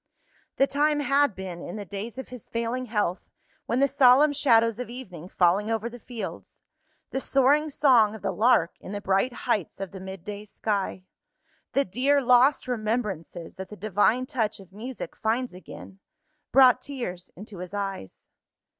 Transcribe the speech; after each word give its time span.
The 0.55 0.65
time 0.65 1.01
had 1.01 1.35
been, 1.35 1.61
in 1.61 1.75
the 1.75 1.85
days 1.85 2.17
of 2.17 2.29
his 2.29 2.47
failing 2.49 2.85
health, 2.87 3.29
when 3.67 3.79
the 3.79 3.87
solemn 3.87 4.33
shadows 4.33 4.79
of 4.79 4.89
evening 4.89 5.29
falling 5.29 5.69
over 5.69 5.91
the 5.91 5.99
fields 5.99 6.63
the 7.11 7.19
soaring 7.19 7.69
song 7.69 8.15
of 8.15 8.23
the 8.23 8.31
lark 8.31 8.71
in 8.79 8.93
the 8.93 8.99
bright 8.99 9.31
heights 9.31 9.79
of 9.79 9.91
the 9.91 9.99
midday 9.99 10.43
sky 10.45 11.03
the 11.73 11.85
dear 11.85 12.19
lost 12.19 12.67
remembrances 12.67 13.57
that 13.57 13.69
the 13.69 13.75
divine 13.75 14.25
touch 14.25 14.59
of 14.59 14.73
music 14.73 15.15
finds 15.15 15.53
again 15.53 15.99
brought 16.51 16.81
tears 16.81 17.29
into 17.35 17.59
his 17.59 17.75
eyes. 17.75 18.27